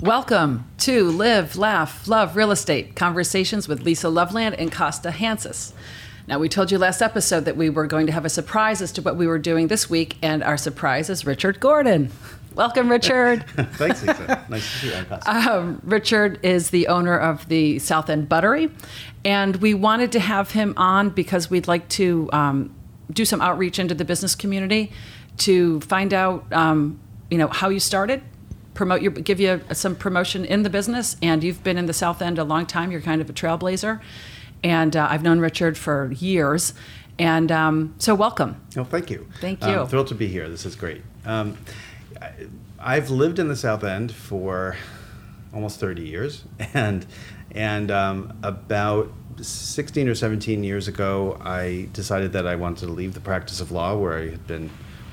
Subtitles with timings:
[0.00, 5.72] Welcome to Live, Laugh, Love Real Estate Conversations with Lisa Loveland and Costa Hansis.
[6.26, 8.92] Now, we told you last episode that we were going to have a surprise as
[8.92, 12.12] to what we were doing this week, and our surprise is Richard Gordon.
[12.54, 13.48] Welcome, Richard.
[13.56, 14.44] Thanks, Lisa.
[14.50, 15.04] Nice to see you.
[15.04, 15.30] Costa.
[15.30, 18.70] Um, Richard is the owner of the South End Buttery,
[19.24, 22.74] and we wanted to have him on because we'd like to um,
[23.10, 24.92] do some outreach into the business community
[25.38, 27.00] to find out, um,
[27.30, 28.22] you know, how you started,
[28.76, 32.22] promote your, give you some promotion in the business, and you've been in the South
[32.22, 32.92] End a long time.
[32.92, 34.00] You're kind of a trailblazer,
[34.62, 36.74] and uh, I've known Richard for years,
[37.18, 38.60] and um, so welcome.
[38.76, 39.26] Oh, thank you.
[39.40, 39.86] Thank Um, you.
[39.86, 40.48] thrilled to be here.
[40.48, 41.02] This is great.
[41.24, 41.56] Um,
[42.78, 44.76] I've lived in the South End for
[45.52, 47.06] almost 30 years, and
[47.52, 53.14] and um, about 16 or 17 years ago, I decided that I wanted to leave
[53.14, 54.70] the practice of law, where I had been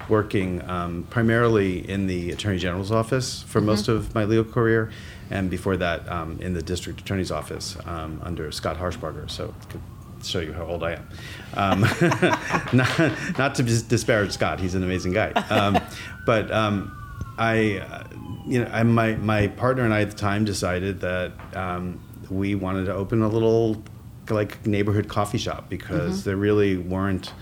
[0.09, 4.91] working um, primarily in the Attorney General's office for most of my legal career,
[5.30, 9.30] and before that, um, in the District Attorney's office um, under Scott Harshbarger.
[9.30, 9.53] So.
[9.69, 9.81] could
[10.25, 11.09] Show you how old I am.
[11.55, 11.81] Um,
[12.73, 15.31] not, not to disparage Scott, he's an amazing guy.
[15.31, 15.78] Um,
[16.25, 16.95] but um,
[17.38, 18.03] I, uh,
[18.45, 22.56] you know, I, my my partner and I at the time decided that um, we
[22.56, 23.83] wanted to open a little
[24.30, 27.33] like neighborhood coffee shop because there really weren't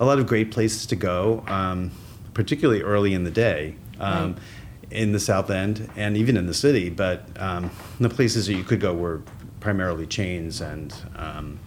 [0.00, 1.92] a lot of great places to go, um,
[2.34, 3.76] particularly early in the day.
[4.00, 4.42] Um, Right.
[4.90, 7.70] In the South End and even in the city, but um,
[8.00, 9.22] the places that you could go were
[9.60, 11.60] primarily chains, and um,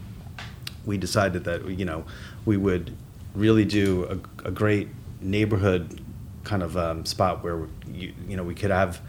[0.86, 2.04] we decided that you know
[2.44, 2.94] we would
[3.34, 4.04] really do
[4.44, 4.90] a, a great
[5.22, 6.04] neighborhood
[6.44, 9.00] kind of um, spot where you, you know we could have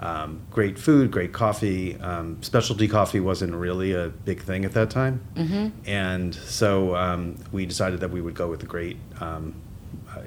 [0.00, 1.96] um, great food, great coffee.
[2.00, 5.20] Um, specialty coffee wasn't really a big thing at that time,
[5.86, 8.96] and so um, we decided that we would go with the great.
[9.20, 9.54] Um,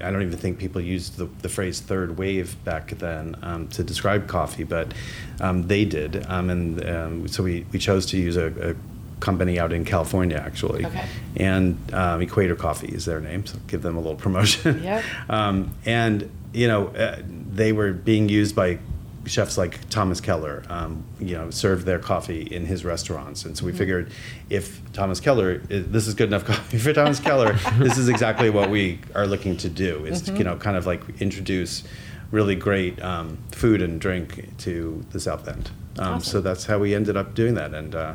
[0.01, 3.83] I don't even think people used the, the phrase third wave back then um, to
[3.83, 4.93] describe coffee, but
[5.41, 6.25] um, they did.
[6.27, 8.75] Um, and um, so we, we chose to use a, a
[9.19, 10.85] company out in California, actually.
[10.85, 11.05] Okay.
[11.37, 14.83] And um, Equator Coffee is their name, so give them a little promotion.
[14.83, 15.03] Yep.
[15.29, 18.79] um, and, you know, uh, they were being used by
[19.25, 23.45] chefs like Thomas Keller, um, you know, served their coffee in his restaurants.
[23.45, 24.11] And so we figured
[24.49, 28.69] if Thomas Keller, this is good enough coffee for Thomas Keller, this is exactly what
[28.69, 31.83] we are looking to do is, to, you know, kind of like introduce
[32.31, 35.71] really great um, food and drink to the South End.
[35.97, 38.13] Um, So that's how we ended up doing that and uh,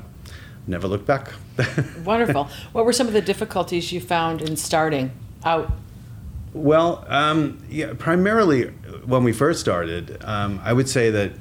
[0.66, 1.32] never looked back.
[2.04, 2.48] Wonderful.
[2.72, 5.10] what were some of the difficulties you found in starting
[5.44, 5.70] out?
[6.54, 8.68] Well, um, yeah, primarily
[9.04, 11.32] when we first started, um, I would say that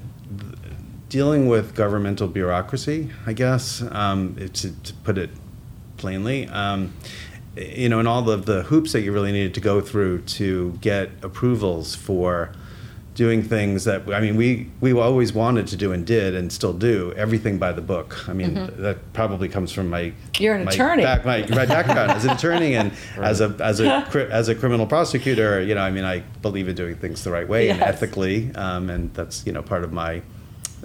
[1.08, 5.30] dealing with governmental bureaucracy, I guess, um, to, to put it
[5.98, 6.94] plainly, um,
[7.56, 10.72] you know, and all of the hoops that you really needed to go through to
[10.82, 12.52] get approvals for
[13.16, 16.74] doing things that I mean we we always wanted to do and did and still
[16.74, 18.28] do everything by the book.
[18.28, 20.44] I mean that probably comes from my Mm-hmm.
[20.44, 21.04] You're an my attorney.
[21.04, 23.88] back, my, my background as an attorney and as a as a
[24.32, 25.62] as a criminal prosecutor.
[25.62, 28.90] You know, I mean I believe in doing things the right way and ethically, um,
[28.90, 30.22] and that's you know part of my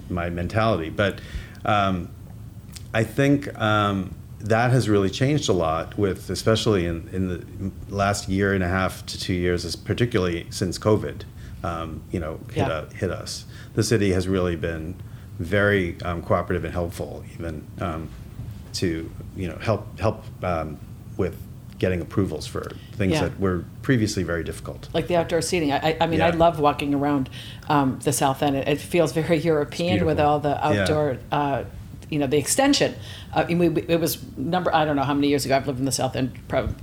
[0.09, 0.89] my mentality.
[0.89, 1.19] But
[1.65, 2.09] um,
[2.93, 8.29] I think um, that has really changed a lot with, especially in, in the last
[8.29, 11.23] year and a half to two years, particularly since COVID,
[11.63, 12.67] um, you know, hit, Yeah.
[12.69, 13.45] uh, hit us.
[13.75, 14.95] The city has really been
[15.39, 18.09] very um, cooperative and helpful, even um,
[18.73, 20.77] to you know help help um,
[21.17, 21.35] with
[21.79, 23.23] getting approvals for things Yeah.
[23.23, 24.89] that were previously very difficult.
[24.93, 25.71] like the outdoor seating.
[25.71, 27.29] I, I- mean, I love walking around
[27.69, 28.57] um, the South End.
[28.57, 30.81] It, it feels very European with all the Yeah.
[30.81, 31.63] outdoor, uh,
[32.09, 32.95] you know, the extension.
[33.33, 35.55] Uh, we, we- it was number, I don't know how many years ago.
[35.55, 36.75] I've lived in the South End probably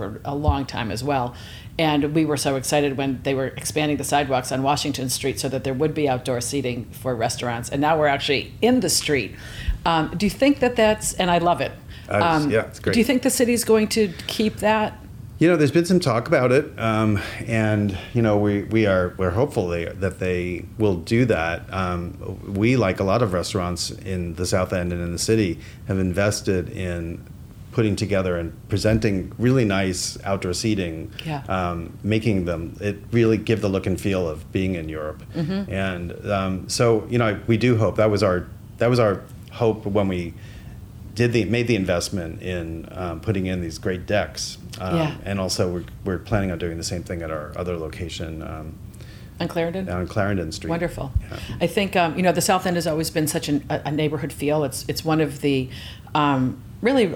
[0.00, 1.34] for a long time as well.
[1.78, 5.48] And we were so excited when they were expanding the sidewalks on Washington Street so
[5.50, 7.68] that there would be outdoor seating for restaurants.
[7.68, 9.34] And now we're actually in the street.
[9.84, 11.72] Um, do you think that that's, and I love it.
[12.08, 12.94] Uh, yeah, it's great.
[12.94, 14.98] Do you think the city's going to keep that?
[15.38, 19.14] You know, there's been some talk about it, um, and you know, we, we are
[19.16, 21.72] we're hopeful they, that they will do that.
[21.72, 25.58] Um, we, like a lot of restaurants in the South End and in the city,
[25.88, 27.24] have invested in
[27.72, 31.42] putting together and presenting really nice outdoor seating, Yeah.
[31.48, 35.22] um, making them it really give the look and feel of being in Europe.
[35.34, 38.46] And um, so, you know, we do hope that was our
[38.78, 39.22] that was our
[39.52, 40.32] hope when we
[41.14, 45.14] did the made the investment in um, putting in these great decks, um, Yeah.
[45.24, 48.74] and also we're, we're planning on doing the same thing at our other location um,
[49.38, 49.88] On Clarendon?
[49.88, 50.70] in Clarendon Street.
[50.70, 51.12] Wonderful.
[51.20, 51.36] Yeah.
[51.60, 53.90] I think um, you know the South End has always been such an, a, a
[53.92, 54.64] neighborhood feel.
[54.64, 55.68] It's it's one of the
[56.14, 57.14] um, really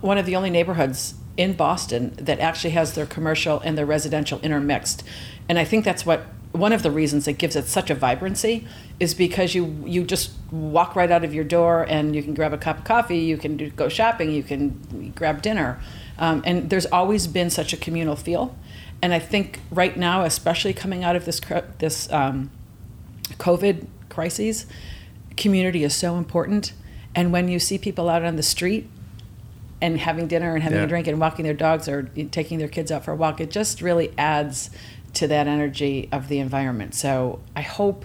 [0.00, 4.40] one of the only neighborhoods in Boston that actually has their commercial and their residential
[4.40, 5.02] intermixed,
[5.48, 8.64] and I think that's what one of the reasons it gives it such a vibrancy
[9.00, 12.52] is because you you just walk right out of your door and you can grab
[12.52, 15.80] a cup of coffee, you can do, go shopping, you can grab dinner,
[16.16, 18.56] um, and there's always been such a communal feel.
[19.02, 21.40] And I think right now, especially coming out of this
[21.78, 22.52] this um,
[23.32, 24.66] COVID crises,
[25.36, 26.72] community is so important.
[27.16, 28.88] And when you see people out on the street
[29.84, 30.84] and having dinner and having Yeah.
[30.84, 33.50] a drink and walking their dogs or taking their kids out for a walk, it
[33.50, 34.70] just really adds
[35.14, 36.94] to that energy of the environment.
[36.94, 38.04] So I hope,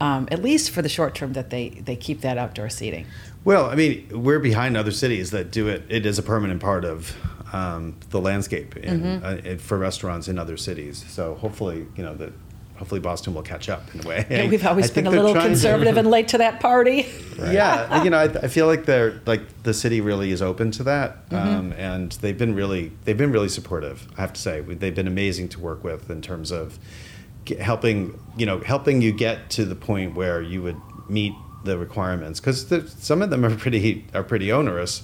[0.00, 3.06] um, at least for the short term, that they, they keep that outdoor seating.
[3.44, 5.84] Well, I mean, we're behind other cities that do it.
[5.88, 7.16] It is a permanent part of
[7.52, 9.54] um, the landscape in, Mm-hmm.
[9.54, 11.04] uh, for restaurants in other cities.
[11.08, 12.32] So hopefully, you know, that
[12.82, 14.26] hopefully Boston will catch up in a way.
[14.30, 17.06] Yeah, we've always I been a little trying to- conservative and late to that party.
[17.38, 20.82] Yeah, you know, I, I feel like they're like the city really is open to
[20.84, 21.48] that, Mm-hmm.
[21.58, 24.06] um, and they've been really they've been really supportive.
[24.18, 26.78] I have to say, they've been amazing to work with in terms of
[27.60, 30.76] helping you know helping you get to the point where you would
[31.08, 31.32] meet
[31.64, 32.66] the requirements because
[33.00, 35.02] some of them are pretty are pretty onerous,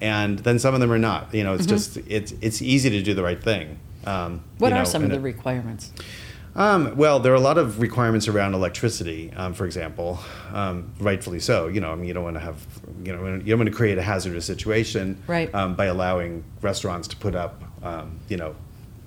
[0.00, 1.32] and then some of them are not.
[1.34, 3.78] You know, it's just it's it's easy to do the right thing.
[4.04, 4.10] Um,
[4.40, 4.58] Mm-hmm.
[4.58, 5.92] What you are some of and the it- requirements?
[6.56, 10.18] Um, well, there are a lot of requirements around electricity, um, for example,
[10.52, 11.68] um, rightfully so.
[11.68, 12.64] You know, I mean, you don't want to have,
[13.04, 15.52] you know, you don't want to create a hazardous situation Right.
[15.54, 18.54] um, by allowing restaurants to put up, um, you know,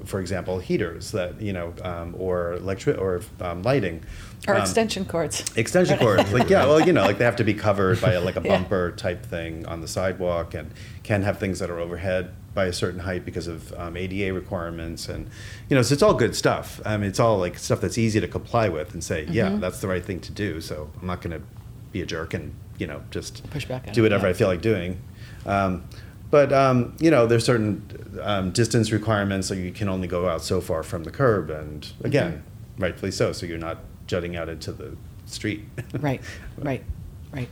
[0.06, 4.04] for example, heaters that you know, um, or electric or um, lighting.
[4.48, 5.46] Or extension cords?
[5.56, 8.20] Extension cords, like yeah, well, you know, like they have to be covered by a,
[8.22, 8.58] like a Yeah.
[8.58, 10.72] bumper type thing on the sidewalk, and
[11.04, 15.10] can have things that are overhead by a certain height because of um, ADA requirements,
[15.10, 15.30] and
[15.70, 16.80] you know, so it's all good stuff.
[16.86, 19.34] I mean, it's all like stuff that's easy to comply with and say, Mm-hmm.
[19.34, 20.62] yeah, that's the right thing to do.
[20.62, 21.46] So I'm not going to
[21.92, 24.32] be a jerk and you know just Push back do it, whatever yeah.
[24.32, 25.00] I feel like doing.
[25.46, 25.84] Um,
[26.32, 30.42] but um, you know, there's certain um, distance requirements, so you can only go out
[30.42, 32.32] so far from the curb, and again,
[32.76, 32.82] Mm-hmm.
[32.84, 33.32] rightfully so.
[33.34, 33.78] So you're not
[34.08, 34.96] jutting out into the
[35.26, 35.64] street.
[36.00, 36.22] Right,
[36.58, 36.84] right,
[37.32, 37.50] right.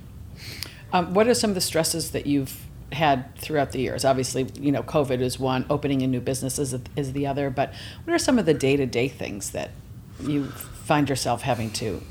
[0.94, 4.06] Um, what are some of the stresses that you've had throughout the years?
[4.06, 7.74] Obviously, you know, COVID is one, opening a new business is, is the other, but
[8.04, 9.72] what are some of the day to day things that
[10.20, 12.02] you find yourself having to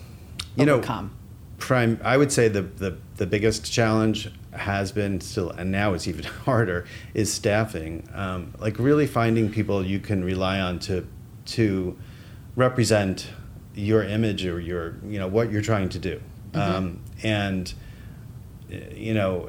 [0.56, 1.16] You know, overcome?
[1.60, 6.08] prime i would say the, the the biggest challenge has been still and now it's
[6.08, 6.84] even harder
[7.14, 11.06] is staffing um, like really finding people you can rely on to
[11.44, 11.96] to
[12.56, 13.28] represent
[13.74, 16.20] your image or your you know what you're trying to do
[16.54, 17.74] um, and
[18.72, 19.48] uh, you know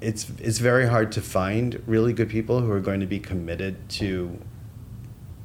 [0.00, 3.88] it's it's very hard to find really good people who are going to be committed
[3.88, 4.38] to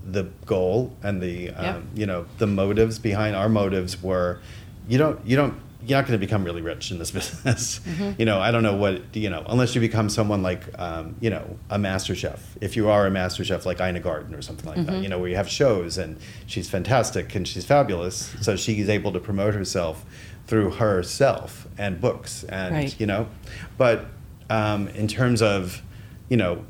[0.06, 1.76] the goal and the Yeah.
[1.76, 3.36] um, you know the motives behind.
[3.36, 4.40] Our motives were
[4.88, 7.80] you don't you don't you're not going to become really rich in this business.
[8.18, 11.30] You know i don't know what you know unless you become someone like um, you
[11.30, 12.58] know a master chef.
[12.62, 15.18] If you are a master chef like Ina Garten or something like that you know
[15.20, 19.54] where you have shows and she's fantastic and she's fabulous so she's able to promote
[19.54, 20.04] herself
[20.48, 23.00] through herself and books and Right.
[23.00, 23.28] you know
[23.78, 24.06] but
[24.52, 25.82] um, in terms of
[26.30, 26.64] you know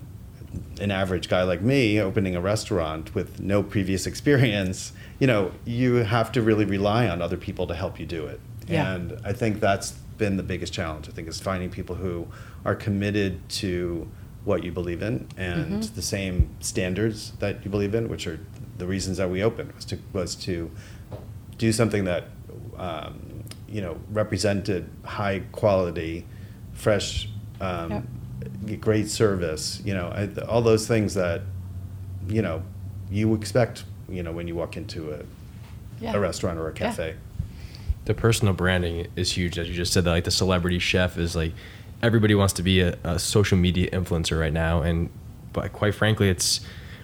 [0.80, 5.96] an average guy like me opening a restaurant with no previous experience, you know, you
[5.96, 8.40] have to really rely on other people to help you do it.
[8.68, 8.94] Yeah.
[8.94, 11.08] And I think that's been the biggest challenge.
[11.10, 12.28] I think is finding people who
[12.66, 14.10] are committed to
[14.44, 15.96] what you believe in and Mm-hmm.
[15.96, 18.40] the same standards that you believe in, which are
[18.78, 20.70] the reasons that we opened was to was to
[21.58, 22.26] do something that
[22.78, 26.26] um, you know represented high quality,
[26.74, 27.30] fresh,
[27.62, 28.08] um,
[28.80, 29.82] great service.
[29.86, 31.42] You know, I, all those things that
[32.28, 32.64] you know
[33.10, 33.84] you expect.
[34.10, 35.20] You know, when you walk into a,
[36.02, 36.14] Yeah.
[36.16, 36.78] a restaurant or a Yeah.
[36.90, 37.16] cafe.
[38.06, 41.36] the personal branding is huge as you just said that like the celebrity chef is
[41.36, 41.54] like
[42.02, 45.08] everybody wants to be a, a social media influencer right now and
[45.54, 46.62] but quite frankly it's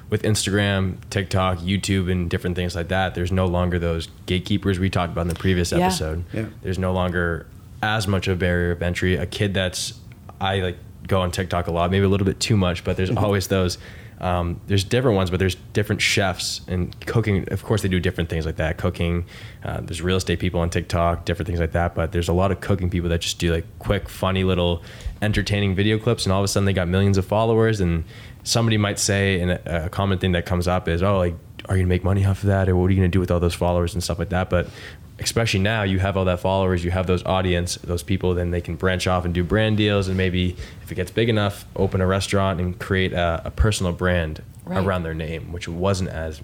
[0.10, 4.90] with instagram tiktok youtube and different things like that there's no longer those gatekeepers we
[4.90, 5.86] talked about in the previous Yeah.
[5.86, 6.46] episode Yeah.
[6.64, 7.46] there's no longer
[7.84, 9.94] as much of a barrier of entry a kid that's
[10.40, 10.78] i like
[11.08, 13.78] go on tiktok a lot maybe a little bit too much but there's always those
[14.20, 17.48] um, there's different ones, but there's different chefs and cooking.
[17.52, 18.78] Of course, they do different things like that.
[18.78, 19.26] Cooking,
[19.64, 21.94] uh, there's real estate people on TikTok, different things like that.
[21.94, 24.82] But there's a lot of cooking people that just do like quick, funny little,
[25.22, 27.80] entertaining video clips, and all of a sudden they got millions of followers.
[27.80, 28.06] And
[28.44, 31.78] somebody might say, and a, a common thing that comes up is, "Oh, like, are
[31.78, 33.40] you gonna make money off of that, or what are you gonna do with all
[33.40, 34.68] those followers and stuff like that?" But
[35.20, 38.62] especially now you have all that followers you have those audience those people then they
[38.62, 42.02] can branch off and do brand deals and maybe if it gets big enough open
[42.02, 44.86] a restaurant and create a, a personal brand Right.
[44.86, 46.42] around their name which wasn't as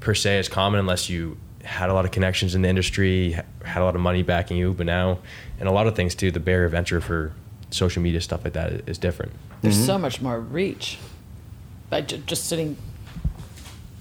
[0.00, 3.32] per se as common unless you had a lot of connections in the industry
[3.64, 5.18] had a lot of money backing you but now
[5.60, 7.32] and a lot of things too the barrier of entry for
[7.70, 9.84] social media stuff like that is different There's Mm-hmm.
[9.86, 10.96] so much more reach
[11.90, 12.76] by ju- just sitting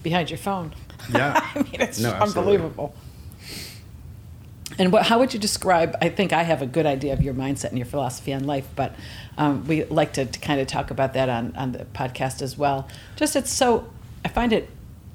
[0.04, 0.74] behind your phone.
[1.14, 1.40] Yeah.
[1.56, 2.54] I mean, it's No, absolutely.
[2.56, 2.96] unbelievable.
[4.78, 5.96] And what, how would you describe?
[6.02, 8.68] I think I have a good idea of your mindset and your philosophy on life,
[8.76, 8.96] but
[9.38, 12.58] um, we like to, to kind of talk about that on, on the podcast as
[12.58, 12.88] well.
[13.16, 13.90] Just it's so,
[14.26, 14.70] I find it,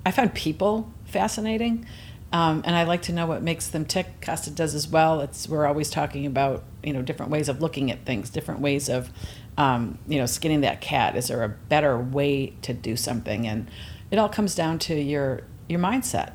[0.06, 1.86] I find people fascinating,
[2.32, 4.20] um, and I like to know what makes them tick.
[4.20, 5.20] Costa does as well.
[5.20, 8.90] It's we're always talking about you know different ways of looking at things, different ways
[8.90, 9.10] of
[9.56, 11.16] um, you know skinning that cat.
[11.16, 13.46] Is there a better way to do something?
[13.46, 13.70] And
[14.10, 16.32] it all comes down to your your mindset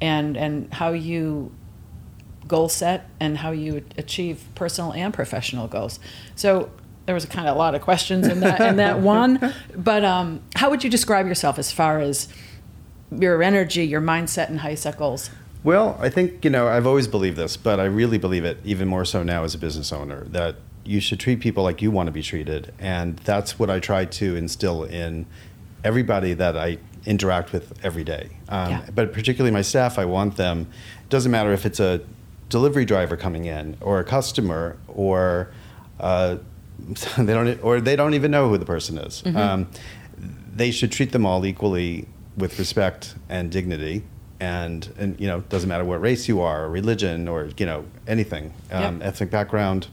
[0.00, 1.52] and and how you
[2.52, 5.98] goal set and how you achieve personal and professional goals.
[6.36, 6.70] So
[7.06, 9.54] there was a kind of a lot of questions in that in that one.
[9.74, 12.28] But um, how would you describe yourself as far as
[13.10, 15.30] your energy, your mindset, and how you set goals?
[15.64, 18.86] Well, I think, you know, I've always believed this, but I really believe it even
[18.86, 22.08] more so now as a business owner that you should treat people like you want
[22.08, 22.74] to be treated.
[22.78, 25.24] And that's what I try to instill in
[25.84, 28.28] everybody that I interact with every day.
[28.48, 28.90] Um, Yeah.
[28.94, 30.66] But particularly my staff, I want them,
[31.04, 32.00] it doesn't matter if it's a
[32.52, 35.50] delivery driver coming in or a customer or
[35.98, 36.36] uh,
[37.18, 39.24] they don't or they don't even know who the person is.
[39.26, 39.66] Um,
[40.54, 42.06] they should treat them all equally
[42.36, 44.04] with respect and dignity.
[44.38, 47.64] And, and you know, it doesn't matter what race you are, or religion, or you
[47.64, 49.06] know, anything, um, Yep.
[49.08, 49.86] ethnic background,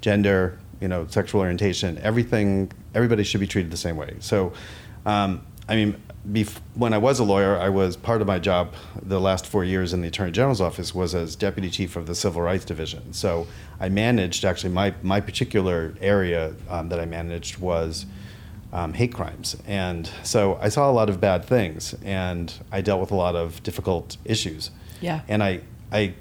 [0.00, 2.72] gender, you know, sexual orientation, everything.
[2.94, 4.16] Everybody should be treated the same way.
[4.18, 4.52] So,
[5.06, 5.94] um, I mean,
[6.30, 9.64] bef- when I was a lawyer, I was part of my job the last four
[9.64, 13.12] years in the Attorney General's office was as deputy chief of the Civil Rights Division.
[13.12, 13.46] So
[13.80, 18.06] I managed actually my my particular area um, that I managed was
[18.72, 23.00] um, hate crimes, and so I saw a lot of bad things, and I dealt
[23.00, 24.70] with a lot of difficult issues.
[25.00, 25.20] Yeah.
[25.28, 25.60] And I
[25.92, 26.14] I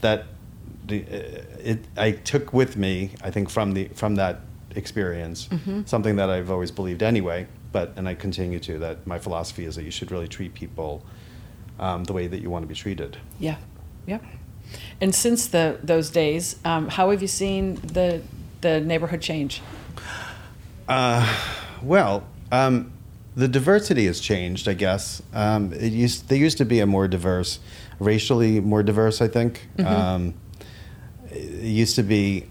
[0.00, 0.26] that
[0.86, 4.40] the, uh, it I took with me I think from the from that
[4.76, 5.48] experience
[5.86, 9.74] something that I've always believed anyway but and I continue to that my philosophy is
[9.74, 11.04] that you should really treat people
[11.80, 13.56] um, the way that you want to be treated Yeah,
[14.06, 14.22] yep.
[15.00, 18.22] And since the those days, um, how have you seen the
[18.60, 19.60] the neighborhood change?
[21.82, 22.92] well um,
[23.36, 27.08] the diversity has changed I guess um, it used there used to be a more
[27.08, 27.58] diverse
[27.98, 30.34] racially more diverse I think um,
[31.30, 32.46] it used to be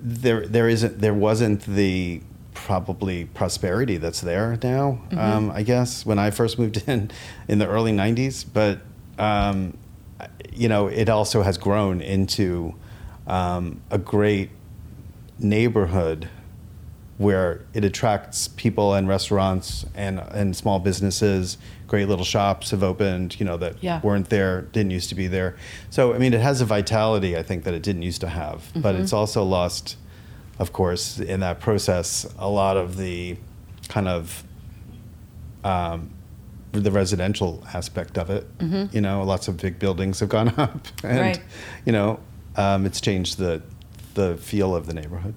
[0.00, 2.22] there there isn't there wasn't the
[2.64, 7.10] probably prosperity that's there now um, I guess when I first moved in
[7.46, 8.80] in the early 90s but
[9.18, 9.76] um,
[10.50, 12.74] you know it also has grown into
[13.26, 14.48] um, a great
[15.38, 16.28] neighborhood
[17.18, 21.58] where it attracts people and restaurants and and small businesses.
[21.86, 24.00] Great little shops have opened, you know, that Yeah.
[24.02, 25.54] weren't there, didn't used to be there.
[25.90, 28.64] So I mean, it has a vitality I think that it didn't used to have,
[28.74, 29.96] but it's also lost,
[30.58, 33.36] of course, in that process a lot of the
[33.88, 34.44] kind of
[35.64, 36.10] um,
[36.72, 38.46] the residential aspect of it.
[38.92, 41.40] You know, lots of big buildings have gone up, and Right.
[41.84, 42.20] you know,
[42.56, 43.62] um, it's changed the
[44.14, 45.34] the feel of the neighborhood.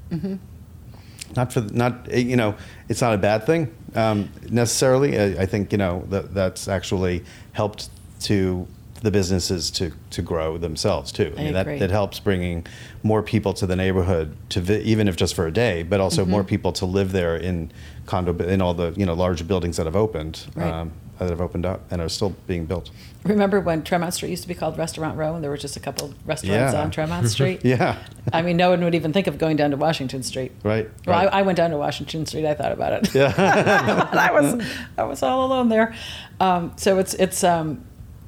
[1.35, 2.55] Not for not eh, you know,
[2.89, 5.19] it's not a bad thing um, necessarily.
[5.19, 7.89] I, I think you know that that's actually helped
[8.21, 8.65] to
[9.01, 11.33] the businesses to to grow themselves too.
[11.37, 12.65] I mean, that that helps bringing
[13.03, 16.25] more people to the neighborhood to vi- even if just for a day, but also
[16.25, 16.47] more Mm-hmm.
[16.49, 17.71] people to live there in
[18.05, 20.71] condo in all the you know large buildings that have opened Right.
[20.71, 22.91] um, that have opened up and are still being built.
[23.23, 25.79] Remember when Tremont Street used to be called Restaurant Row, and there were just a
[25.79, 26.81] couple of restaurants Yeah.
[26.81, 27.65] on Tremont Street?
[27.65, 27.97] Yeah,
[28.31, 30.51] I mean, no one would even think of going down to Washington Street.
[30.63, 30.87] right.
[31.05, 31.33] Well, right.
[31.33, 32.45] I, I went down to Washington Street.
[32.45, 33.15] I thought about it.
[33.15, 33.33] yeah.
[34.13, 34.63] I was
[34.97, 35.95] I was all alone there.
[36.39, 37.83] Um, so it's it's um,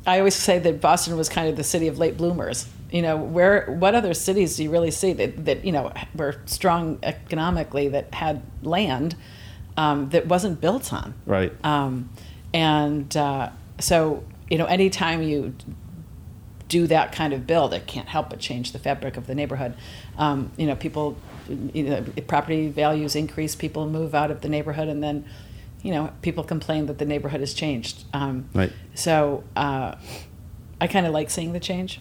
[0.10, 2.68] I always say that Boston was kind of the city of late bloomers.
[2.92, 6.42] You know, where what other cities do you really see that that you know were
[6.46, 9.16] strong economically that had land
[9.78, 11.14] um, that wasn't built on?
[11.26, 11.54] right.
[11.64, 12.10] Um,
[12.54, 13.50] and uh,
[13.80, 15.54] so you know, anytime you
[16.68, 19.76] do that kind of build, it can't help but change the fabric of the neighborhood.
[20.18, 24.88] Um, you know, people, you know, property values increase, people move out of the neighborhood,
[24.88, 25.26] and then,
[25.82, 28.04] you know, people complain that the neighborhood has changed.
[28.14, 28.72] Um, Right.
[28.96, 29.96] So uh,
[30.82, 32.00] I kind of like seeing the change.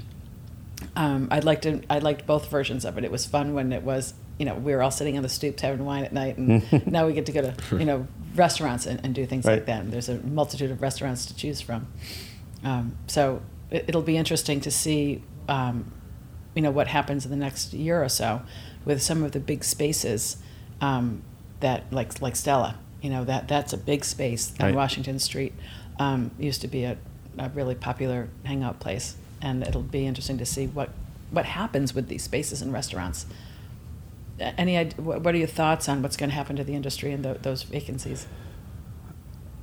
[0.96, 1.82] Um, I'd like to.
[1.90, 3.04] I liked both versions of it.
[3.04, 5.62] It was fun when it was, you know, we were all sitting on the stoops
[5.62, 9.00] having wine at night, and now we get to go to, you know, restaurants and,
[9.04, 9.80] and do things like that.
[9.82, 11.88] And there's a multitude of restaurants to choose from.
[12.64, 15.92] Um, so it, it'll be interesting to see, um,
[16.54, 18.42] you know, what happens in the next year or so
[18.84, 20.36] with some of the big spaces
[20.80, 21.22] um,
[21.60, 22.78] that, like like Stella.
[23.00, 24.74] You know, that that's a big space on Right.
[24.74, 25.52] Washington Street.
[25.98, 26.96] Um, used to be a,
[27.38, 30.90] a really popular hangout place, and it'll be interesting to see what
[31.30, 33.26] what happens with these spaces and restaurants.
[34.40, 37.24] Any what what are your thoughts on what's going to happen to the industry and
[37.24, 38.26] tho- those vacancies?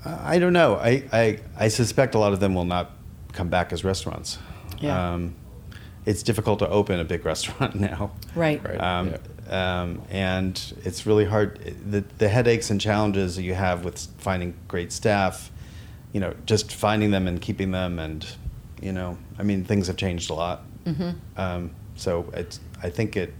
[0.05, 0.75] I don't know.
[0.75, 2.91] I, I, I suspect a lot of them will not
[3.33, 4.37] come back as restaurants.
[4.79, 5.13] Yeah.
[5.13, 5.33] Um,
[6.05, 8.11] it's difficult to open a big restaurant now.
[8.35, 8.63] Right.
[8.63, 8.79] Right.
[8.79, 9.15] Um,
[9.49, 11.59] um, and it's really hard.
[11.89, 15.51] The, the headaches and challenges that you have with finding great staff,
[16.13, 18.25] you know, just finding them and keeping them, and
[18.81, 20.63] you know, I mean, things have changed a lot.
[20.85, 21.11] Mm-hmm.
[21.37, 23.33] Um, so it's, I think it,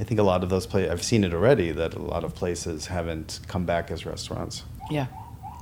[0.00, 2.34] I think a lot of those places, I've seen it already that a lot of
[2.34, 4.64] places haven't come back as restaurants.
[4.90, 5.06] Yeah.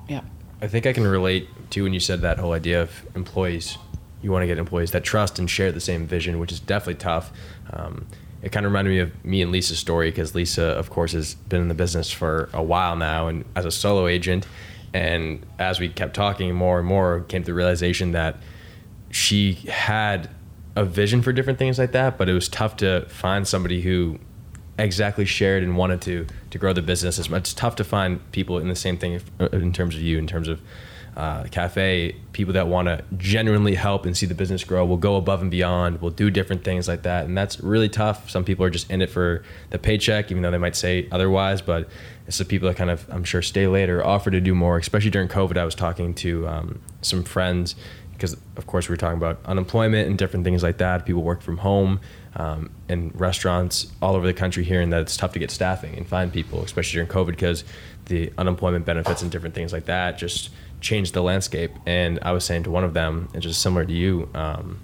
[0.09, 0.23] Yeah.
[0.61, 3.77] I think I can relate to when you said that whole idea of employees.
[4.23, 6.95] You want to get employees that trust and share the same vision, which is definitely
[6.95, 7.33] tough.
[7.73, 8.07] Um,
[8.43, 11.35] it kind of reminded me of me and Lisa's story because Lisa, of course, has
[11.35, 14.47] been in the business for a while now and as a solo agent.
[14.93, 18.37] And as we kept talking more and more, came to the realization that
[19.11, 20.29] she had
[20.75, 24.19] a vision for different things like that, but it was tough to find somebody who
[24.79, 27.43] exactly shared and wanted to to grow the business as much.
[27.43, 30.27] It's tough to find people in the same thing uh, in terms of you, in
[30.27, 30.61] terms of
[31.17, 35.17] uh, cafe, people that want to genuinely help and see the business grow will go
[35.17, 37.27] above and beyond, will do different things like that.
[37.27, 38.31] And that's really tough.
[38.31, 41.61] Some people are just in it for the paycheck, even though they might say otherwise,
[41.61, 41.89] but
[42.27, 45.11] it's the people that kind of, I'm sure, stay later, offer to do more, especially
[45.11, 45.59] during COVID.
[45.59, 47.75] I was talking to um, some friends
[48.13, 51.05] because, of course, we were talking about unemployment and different things like that.
[51.05, 52.01] People work from home
[52.37, 56.07] um, and restaurants all over the country hearing that it's tough to get staffing and
[56.07, 57.65] find people, especially during COVID, because
[58.07, 60.51] the unemployment benefits and different things like that just
[60.83, 61.73] changed the landscape.
[61.87, 64.81] And I was saying to one of them, and just similar to you, um,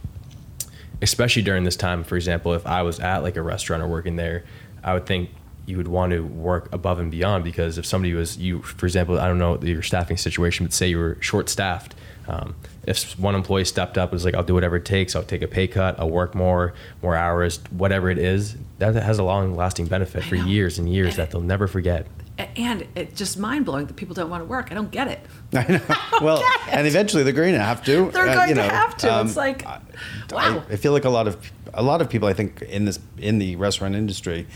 [1.02, 4.16] especially during this time, for example, if I was at like a restaurant or working
[4.16, 4.44] there,
[4.82, 5.30] I would think
[5.66, 9.20] you would want to work above and beyond because if somebody was you, for example,
[9.20, 11.94] I don't know your staffing situation, but say you were short staffed.
[12.26, 15.22] Um, if one employee stepped up and was like, I'll do whatever it takes, I'll
[15.22, 19.22] take a pay cut, I'll work more, more hours, whatever it is, that has a
[19.22, 22.06] long lasting benefit for years and years that they'll never forget.
[22.56, 24.68] And it's just mind blowing that people don't want to work.
[24.70, 25.20] I don't get it.
[25.52, 25.80] I know.
[26.22, 28.10] Well, and eventually they're going to have to.
[28.10, 29.12] They're uh, going you to know, have to.
[29.14, 29.80] um, it's like, I-
[30.30, 30.64] wow.
[30.68, 31.36] I, I feel like a lot of
[31.74, 34.46] a lot of people I think in this in the restaurant industry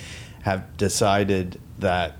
[0.43, 2.17] have decided that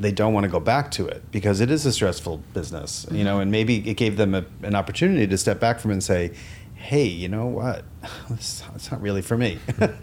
[0.00, 3.16] they don't want to go back to it because it is a stressful business, you
[3.18, 3.24] Mm-hmm.
[3.24, 6.04] know, and maybe it gave them a, an opportunity to step back from it and
[6.04, 6.32] say,
[6.74, 7.84] "Hey, you know what?
[8.30, 9.58] It's, it's not really for me.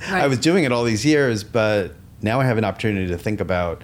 [0.09, 3.39] I was doing it all these years, but now I have an opportunity to think
[3.41, 3.81] about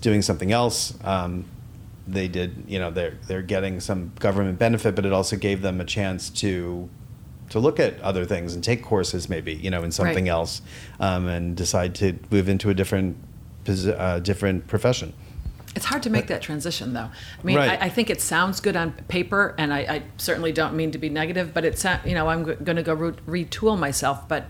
[0.00, 1.44] doing something else." Um,
[2.08, 5.80] they did, you know, they're they're getting some government benefit, but it also gave them
[5.80, 6.88] a chance to
[7.50, 10.30] to look at other things and take courses, maybe, you know, in something Right.
[10.30, 10.62] else,
[10.98, 13.16] um, and decide to move into a different
[13.68, 15.12] uh, different profession.
[15.74, 17.10] It's hard to make that transition, though.
[17.10, 17.78] I mean, Right.
[17.82, 20.98] I, I think it sounds good on paper, and I, I certainly don't mean to
[20.98, 24.26] be negative, but it's you know I'm going to go re- retool myself.
[24.28, 24.46] But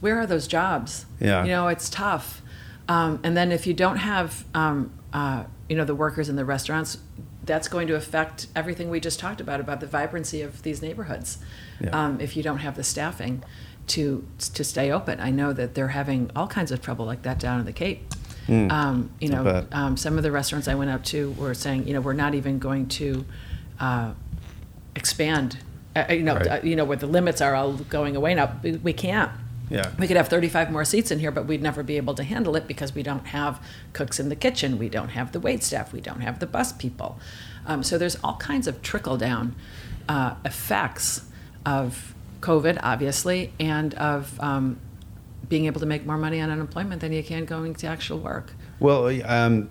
[0.00, 1.06] where are those jobs?
[1.20, 1.42] Yeah.
[1.44, 2.42] you know it's tough.
[2.88, 6.44] Um, and then if you don't have um, uh, you know the workers in the
[6.44, 6.98] restaurants,
[7.44, 11.38] that's going to affect everything we just talked about about the vibrancy of these neighborhoods.
[11.80, 11.90] Yeah.
[11.90, 13.42] Um, if you don't have the staffing
[13.88, 17.38] to to stay open, I know that they're having all kinds of trouble like that
[17.38, 18.14] down in the Cape.
[18.46, 18.72] Mm.
[18.72, 21.92] Um, you know, um, some of the restaurants I went up to were saying, you
[21.92, 23.26] know, we're not even going to
[23.78, 24.14] uh,
[24.96, 25.58] expand.
[25.94, 26.46] Uh, you know, Right.
[26.46, 28.58] uh, you know where the limits are all going away now.
[28.62, 29.30] We, we can't.
[29.70, 29.90] Yeah.
[29.98, 32.56] We could have 35 more seats in here, but we'd never be able to handle
[32.56, 35.92] it because we don't have cooks in the kitchen, we don't have the wait staff,
[35.92, 37.18] we don't have the bus people.
[37.66, 39.54] Um, so there's all kinds of trickle down
[40.08, 41.26] uh, effects
[41.66, 44.78] of COVID, obviously, and of um,
[45.48, 48.52] being able to make more money on unemployment than you can going to actual work.
[48.80, 49.68] Well, um,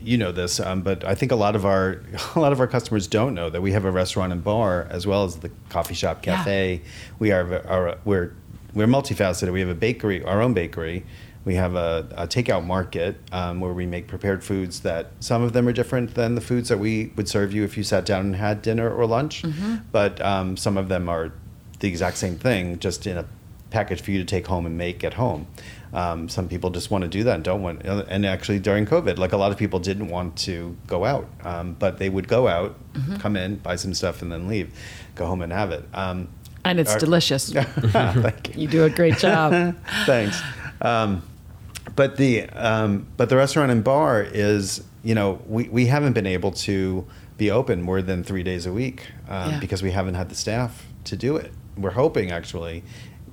[0.00, 2.02] you know this, um, but I think a lot of our
[2.34, 5.06] a lot of our customers don't know that we have a restaurant and bar as
[5.06, 6.36] well as the coffee shop Yeah.
[6.36, 6.82] cafe.
[7.18, 8.34] We are, are we're
[8.74, 9.52] we're multifaceted.
[9.52, 11.04] We have a bakery, our own bakery.
[11.44, 15.52] We have a, a takeout market um, where we make prepared foods that some of
[15.52, 18.26] them are different than the foods that we would serve you if you sat down
[18.26, 19.42] and had dinner or lunch.
[19.90, 21.32] But um, some of them are
[21.80, 23.24] the exact same thing, just in a
[23.70, 25.48] package for you to take home and make at home.
[25.92, 27.82] Um, some people just want to do that and don't want.
[27.84, 31.74] And actually, during COVID, like a lot of people didn't want to go out, um,
[31.78, 32.76] but they would go out,
[33.18, 34.72] come in, buy some stuff, and then leave,
[35.16, 35.84] go home and have it.
[35.92, 36.28] Um,
[36.64, 37.52] And it's our- delicious.
[37.52, 38.62] Thank you.
[38.62, 39.76] You do a great job.
[40.06, 40.40] Thanks.
[40.80, 41.22] Um,
[41.96, 46.26] but the um, but the restaurant and bar is you know we, we haven't been
[46.26, 47.04] able to
[47.36, 49.60] be open more than three days a week um, Yeah.
[49.60, 51.52] because we haven't had the staff to do it.
[51.76, 52.84] We're hoping actually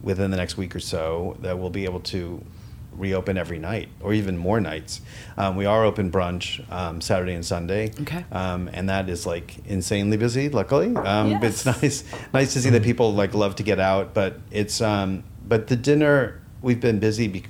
[0.02, 2.44] within the next week or so that we'll be able to
[2.92, 5.02] reopen every night or even more nights.
[5.38, 7.92] Um, we are open brunch um, Saturday and Sunday.
[8.02, 8.26] Okay.
[8.32, 10.50] Um, and that is like insanely busy.
[10.50, 11.44] Luckily, um, Yes.
[11.44, 14.14] it's nice nice to see that people like love to get out.
[14.14, 17.44] But it's um, but the dinner we've been busy, be,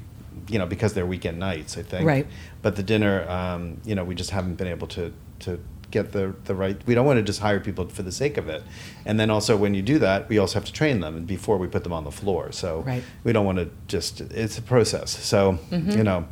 [0.47, 1.78] you know, because they're weekend nights.
[1.78, 2.06] I think.
[2.08, 2.28] Right.
[2.62, 5.60] But the dinner, um, you know, we just haven't been able to to
[5.91, 6.78] get the the right.
[6.86, 8.63] We don't want to just hire people for the sake of it,
[9.06, 11.67] and then also when you do that, we also have to train them before we
[11.67, 12.52] put them on the floor.
[12.52, 13.04] So Right.
[13.23, 14.21] we don't want to just.
[14.21, 15.12] It's a process.
[15.12, 15.91] So Mm-hmm.
[15.91, 16.25] you know.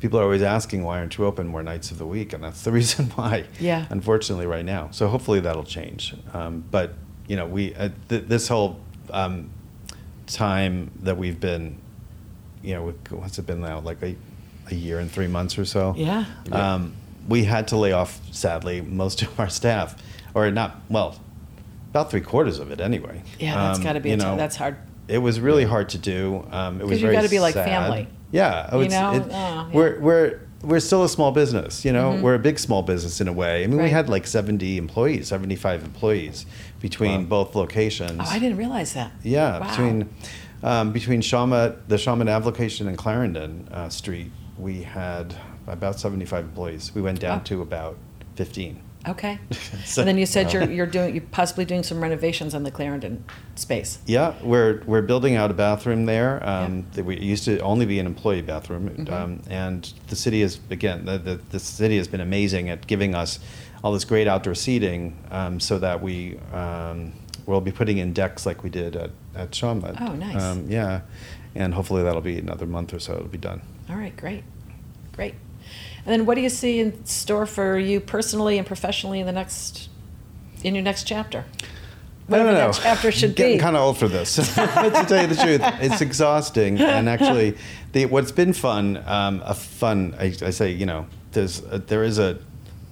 [0.00, 2.62] People are always asking why aren't you open more nights of the week, and that's
[2.62, 3.44] the reason why.
[3.60, 3.86] Yeah.
[3.88, 4.88] Unfortunately, right now.
[4.90, 6.14] So hopefully that'll change.
[6.34, 6.94] Um, but
[7.28, 9.50] you know, we uh, th- this whole um,
[10.26, 11.78] time that we've been,
[12.64, 13.78] you know, what's it been now?
[13.78, 14.16] Like a,
[14.72, 15.94] a year and three months or so.
[15.96, 16.24] Yeah.
[16.50, 16.94] Um,
[17.28, 19.96] we had to lay off, sadly, most of our staff,
[20.34, 20.80] or not.
[20.88, 21.16] Well,
[21.90, 23.22] about three quarters of it anyway.
[23.38, 24.76] Yeah, that's Um, got to be you a t- know, that's hard.
[25.08, 26.46] It was really hard to do.
[26.50, 27.66] Um, it was 'Cause you very gotta be like sad.
[27.66, 28.08] family.
[28.30, 28.68] Yeah.
[28.72, 29.12] Oh, You it's, know?
[29.14, 29.66] it- Oh, yeah.
[29.72, 31.84] We're we're we're still a small business.
[31.84, 32.20] You know, Mhm.
[32.22, 33.64] we're a big small business in a way.
[33.64, 36.46] I mean, we had like seventy employees, seventy five employees
[36.80, 37.44] between Wow.
[37.44, 38.20] both locations.
[38.20, 39.10] Oh, I didn't realize that.
[39.24, 39.68] Yeah, Wow.
[39.68, 40.08] between
[40.62, 45.34] um, between Shawmut, the Shawmut Ave location and Clarendon uh, Street, we had
[45.66, 46.92] about seventy five employees.
[46.94, 47.44] We went down Wow.
[47.44, 47.96] to about
[48.36, 48.80] fifteen.
[49.08, 49.40] Okay.
[49.84, 52.70] So- and then you said you're you're doing you're possibly doing some renovations on the
[52.70, 53.24] Clarendon
[53.56, 53.98] space.
[54.06, 56.40] Yeah, we're we're building out a bathroom there.
[56.48, 59.10] Um, that we used to only be an employee bathroom, Mhm.
[59.12, 63.14] um, and the city is again the, the the city has been amazing at giving
[63.14, 63.40] us
[63.82, 67.12] all this great outdoor seating, um, so that we um,
[67.46, 70.00] will be putting in decks like we did at at Shawmut.
[70.00, 70.40] Oh, nice.
[70.40, 71.00] Um, yeah,
[71.56, 73.14] and hopefully that'll be another month or so.
[73.14, 73.62] It'll be done.
[73.90, 74.44] All right, great,
[75.12, 75.34] great.
[76.04, 79.32] And then what do you see in store for you personally and professionally in the
[79.32, 79.88] next
[80.64, 81.44] in your next chapter?
[81.58, 81.64] I
[82.32, 82.72] Whatever don't know.
[82.72, 83.60] that chapter should Getting be.
[83.60, 84.36] kind of old for this.
[84.36, 86.80] to tell you the truth, it's exhausting.
[86.80, 87.56] And actually,
[87.92, 92.04] the, what's been fun, um, a fun, I, I say, you know, there's a, there
[92.04, 92.38] is a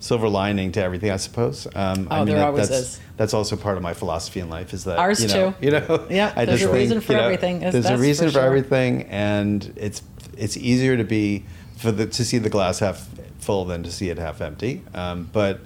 [0.01, 1.67] silver lining to everything, I suppose.
[1.75, 3.01] Um, I Oh, there that- always that's, is.
[3.17, 4.75] That's also part of my philosophy in life.
[4.75, 5.57] Is that Ours you know, too.
[5.67, 8.29] You know, Yeah, I there's a reason think, for you know, everything, There's a reason
[8.29, 8.47] for for, sure.
[8.47, 10.03] everything, and it's
[10.39, 11.45] it's easier to be
[11.81, 14.83] for the to see the glass half full than to see it half empty.
[14.95, 15.61] Um, but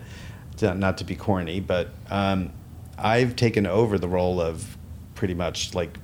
[0.59, 2.53] to- not to be corny, but um,
[2.97, 4.77] I've taken over the role of
[5.15, 5.99] pretty much like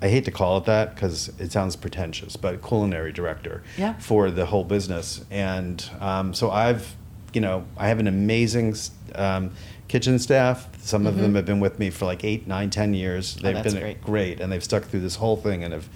[0.00, 3.94] I hate to call it that because it sounds pretentious, but culinary director Yeah.
[3.94, 5.24] for the whole business.
[5.30, 6.94] And um, so I've,
[7.32, 8.76] you know, I have an amazing
[9.14, 9.52] um,
[9.88, 10.68] kitchen staff.
[10.84, 13.36] Some of them have been with me for like eight, nine, ten years.
[13.36, 13.76] They've Mm-hmm.
[13.76, 14.40] Oh, been great.
[14.40, 15.88] and they've stuck through this whole thing and have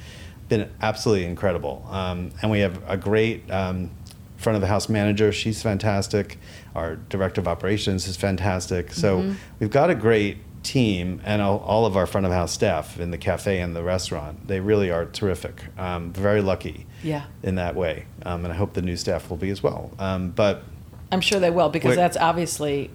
[0.51, 1.87] been absolutely incredible.
[1.91, 3.91] Um, and we have a great um,
[4.37, 5.33] front of the house manager.
[5.33, 6.39] She's fantastic.
[6.75, 8.93] Our director of operations is fantastic.
[8.93, 9.33] So Mm-hmm.
[9.61, 13.11] we've got a great team and all, all of our front of house staff in
[13.13, 14.47] the cafe and the restaurant.
[14.49, 15.63] They really are terrific.
[15.79, 17.23] Um, very lucky Yeah.
[17.43, 18.05] in that way.
[18.27, 19.91] Um, and I hope the new staff will be as well.
[19.99, 20.65] Um, but
[21.13, 22.91] I'm sure they will because that's obviously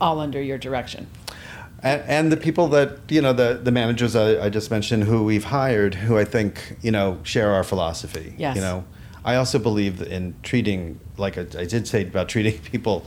[0.00, 1.08] all under your direction.
[1.82, 5.24] And, and the people that you know, the the managers I, I just mentioned, who
[5.24, 8.34] we've hired, who I think you know share our philosophy.
[8.36, 8.56] Yes.
[8.56, 8.84] You know,
[9.24, 13.06] I also believe in treating, like I, I did say about treating people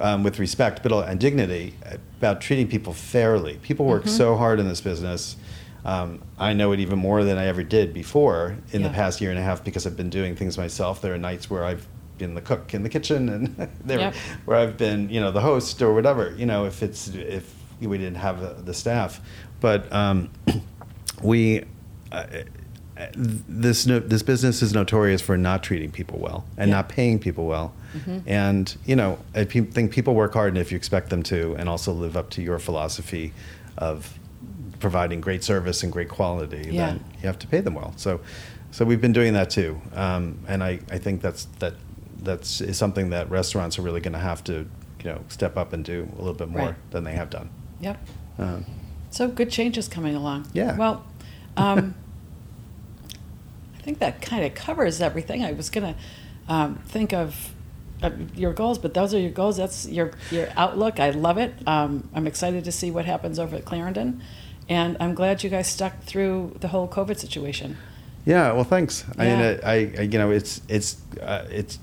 [0.00, 1.74] um, with respect, but and dignity,
[2.18, 3.54] about treating people fairly.
[3.62, 4.16] People work Mm-hmm.
[4.16, 5.36] so hard in this business.
[5.82, 8.88] Um, I know it even more than I ever did before in Yeah.
[8.88, 11.00] the past year and a half because I've been doing things myself.
[11.00, 11.86] There are nights where I've
[12.18, 14.14] been the cook in the kitchen and there Yep.
[14.44, 17.54] where I've been, you know, the host or whatever, you know, if it's if
[17.88, 19.20] we didn't have the, the staff,
[19.60, 20.30] but um,
[21.22, 21.64] we.
[22.12, 22.26] Uh,
[23.14, 26.76] this no, this business is notorious for not treating people well and Yeah.
[26.76, 27.72] not paying people well,
[28.26, 31.66] and you know I think people work hard, and if you expect them to, and
[31.66, 33.32] also live up to your philosophy
[33.78, 34.18] of
[34.80, 36.86] providing great service and great quality, Yeah.
[36.88, 37.94] then you have to pay them well.
[37.96, 38.20] So,
[38.70, 41.74] so we've been doing that too, um, and I, I think that's that
[42.22, 44.52] that's is something that restaurants are really going to have to
[45.02, 46.90] you know step up and do a little bit more Right.
[46.90, 47.48] than they have done.
[47.80, 47.98] Yep.
[48.38, 48.64] Um,
[49.10, 50.46] So good changes coming along.
[50.52, 50.76] Yeah.
[50.76, 51.04] Well,
[51.56, 51.94] um,
[53.78, 55.44] I think that kind of covers everything.
[55.44, 55.96] I was gonna
[56.48, 57.54] um, think of
[58.02, 59.56] uh, your goals, but those are your goals.
[59.56, 61.00] That's your your outlook.
[61.00, 61.54] I love it.
[61.66, 64.22] Um, I'm excited to see what happens over at Clarendon,
[64.68, 67.76] and I'm glad you guys stuck through the whole COVID situation.
[68.26, 69.04] Yeah, well, thanks.
[69.18, 69.60] I mean, Yeah.
[69.64, 71.78] I, I, you know, it's it's uh, it's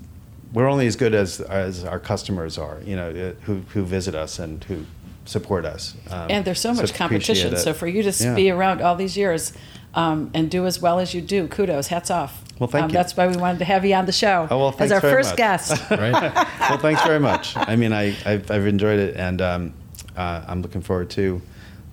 [0.52, 2.78] we're only as good as as our customers are.
[2.84, 4.86] You know, uh, who who visit us and who
[5.28, 5.94] support us.
[6.10, 7.56] Um, and there's so much appreciate competition.
[7.58, 8.34] So for you to Yeah.
[8.34, 9.52] be around all these years
[9.94, 12.42] um, and do as well as you do, kudos, hats off.
[12.58, 12.94] Well, thank um, you.
[12.94, 15.00] That's why we wanted to have you on the show Oh, well, as thanks our
[15.00, 15.36] very first much.
[15.36, 15.90] guest.
[15.90, 16.12] Right.
[16.12, 17.56] well, thanks very much.
[17.56, 19.74] I mean, I I've, I've enjoyed it, and um,
[20.16, 21.40] uh, I'm looking forward to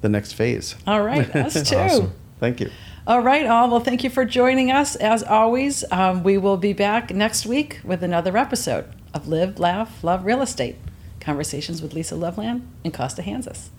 [0.01, 0.75] the next phase.
[0.87, 1.75] All right, us too.
[1.75, 2.11] Awesome.
[2.39, 2.69] Thank you.
[3.07, 3.69] All right, all.
[3.69, 4.95] Well, thank you for joining us.
[4.95, 10.03] As always, um, we will be back next week with another episode of Live, Laugh,
[10.03, 10.77] Love Real Estate
[11.25, 13.69] Conversations with Lisa Loveland and Costa Hansis.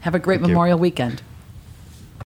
[0.00, 0.54] Have a great Thank you.
[0.54, 1.22] Memorial Weekend.